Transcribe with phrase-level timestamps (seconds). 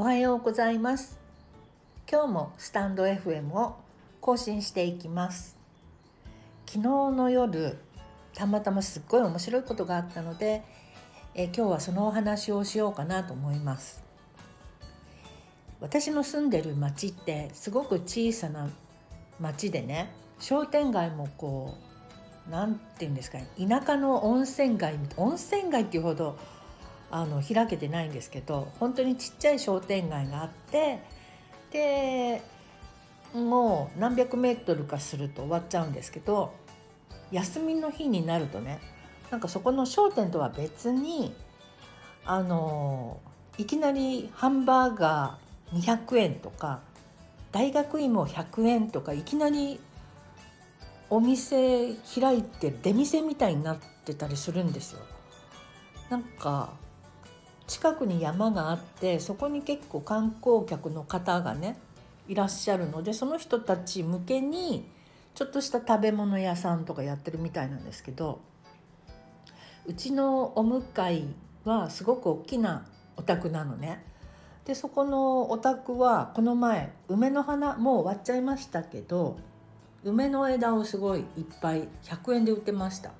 [0.00, 1.18] おはようございます。
[2.08, 3.74] 今日もスタンド FM を
[4.20, 5.56] 更新していきます。
[6.66, 7.76] 昨日の夜
[8.32, 10.62] たまたますっごい面白いことがあったので
[11.34, 14.04] え今日はそのお話をしようかなと思います。
[15.80, 18.70] 私の住んでる町ってすごく小さな
[19.40, 21.74] 町でね商店街もこ
[22.46, 26.38] う何て言うんですかね田舎の温泉街温泉街っていうほど
[27.10, 31.00] あの開けてないんですけど本当にちっちゃい商店街があって
[31.70, 32.42] で
[33.34, 36.52] もう何百メートルかすると終わっちゃうんですけど
[37.30, 38.80] 休みの日になるとね
[39.30, 41.34] なんかそこの商店とは別に
[42.24, 43.20] あの
[43.58, 46.80] いきなりハンバーガー200円とか
[47.52, 49.80] 大学芋100円とかいきなり
[51.10, 55.00] お店開いて出店みたいになってたりするんですよ。
[56.10, 56.70] なんか
[57.68, 61.78] 近くに山があってそこに結構観光客の方がね
[62.26, 64.88] いらっしゃるのでその人たち向けに
[65.34, 68.40] ちょっとした食べ物屋さんとかやってるみたいなんですけど
[69.86, 71.26] うちのお向かい
[71.64, 74.04] はすごく大きなお宅なのね。
[74.64, 79.38] でそこのお宅はこの前梅の花もう終わっちゃいましたけど
[80.04, 81.26] 梅の枝をすごいいっ
[81.62, 83.12] ぱい100円で売ってました。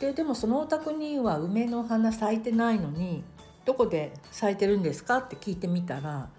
[0.00, 3.22] ででもそのお宅には梅の花咲いてないのに
[3.66, 6.30] どこで咲いてるんですかって聞いてみたら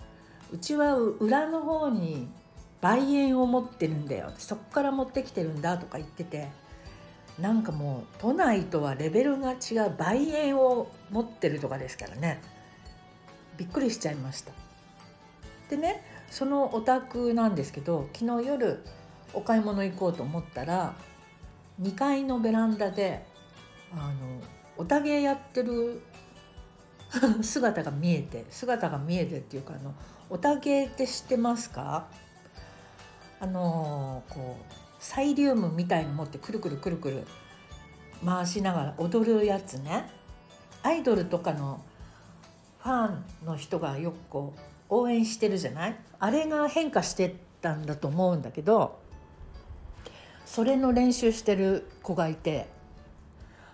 [0.51, 2.27] うちは裏の方に
[2.81, 4.31] 梅園を持ってるんだよ。
[4.37, 6.49] そこから持ってきてるんだとか言ってて
[7.39, 12.41] なんかもう都内とはレベルが違う梅園を持ってるとかですからね。
[13.57, 14.51] びっくりしちゃいました。
[15.69, 18.83] でねそのお宅なんですけど昨日夜
[19.33, 20.95] お買い物行こうと思ったら
[21.81, 23.23] 2階のベランダで
[23.93, 24.41] あの
[24.77, 26.01] おたげやってる
[27.41, 29.93] 姿が見えて姿が見えてっていうかあの
[30.29, 32.07] おたげって知ってますか？
[33.39, 37.27] あのこうサイリウムみたいの持ってくるくるくるくる
[38.23, 40.09] 回しながら踊るやつね。
[40.83, 41.81] アイドルとかの
[42.79, 44.53] ファンの人がよくこ
[44.89, 45.95] う応援してるじゃない？
[46.19, 48.99] あれが変化してったんだと思うんだけど
[50.45, 52.67] それの練習してる子がいて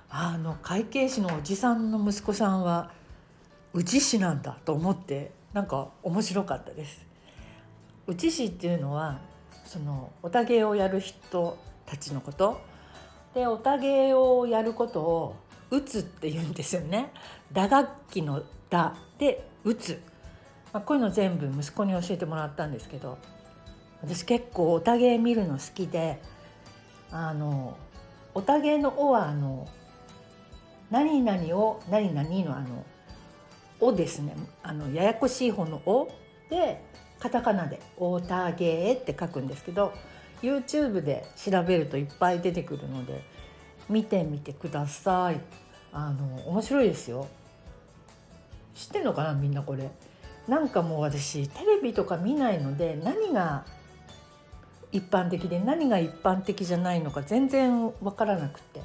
[0.09, 2.91] あの会計士のおじさんの息子さんは
[3.73, 7.05] 宇治市なんだと思ってなんか面白かったです。
[8.07, 9.19] 宇治市っていうのは
[9.65, 12.61] そのおたげをやる人たちのこと
[13.33, 15.35] でおたげをやることを
[15.69, 17.11] 「打つ」って言うんですよね。
[17.51, 20.01] 打楽器の「打」で「打つ」
[20.73, 23.17] まあ、こういうの全部息子に教えてもらったんですけど
[24.01, 26.21] 私結構おたげ見るの好きで
[27.09, 27.77] あの
[28.33, 29.67] おたげの「お」はあの
[30.89, 32.85] 何々を何々のあの
[33.79, 36.07] 「お」ですねあのややこしい方の「お」
[36.49, 36.83] で
[37.19, 39.93] カタカナで「おたげ」って書くんですけど
[40.41, 43.21] YouTube で調べるといっぱい出てくるので
[43.89, 45.41] 見てみてください。
[45.91, 47.27] あの面白いですよ。
[48.75, 49.89] 知ってんのかなみんなこれ。
[50.47, 53.65] なんかもう私テレビとか見ないので何が
[54.91, 58.81] 一般的で何が一般的じゃないのか全然わからなくて。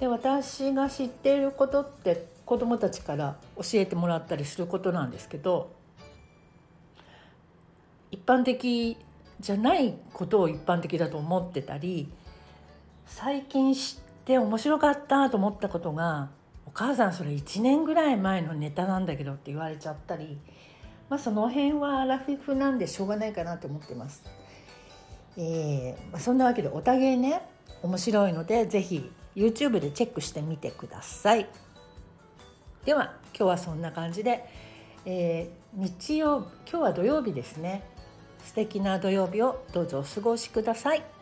[0.00, 5.70] で私が知っていることって子どもたちから教えてもらったりすることなんですけど
[8.10, 8.96] 一般的
[9.38, 12.10] じゃないことを一般的だと思ってたり
[13.06, 16.30] 最近知って面白かったと思ったことが
[16.66, 20.38] 「お母さんそれ1年ぐらい前のネタなんだけど」って言われちゃったり、
[21.08, 24.24] まあ、その辺はラフィフなんでしょうがないかなと思ってます。
[25.36, 27.42] えーま、そんなわけでおたげね
[27.82, 31.46] 面白いので是非 YouTube でチェックしてみてください
[32.84, 34.44] では今日はそんな感じで、
[35.04, 37.82] えー、日曜今日は土曜日ですね
[38.44, 41.19] 素敵な土曜日をどうぞお過ごしください。